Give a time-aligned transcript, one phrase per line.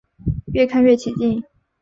[0.53, 1.43] 越看越起劲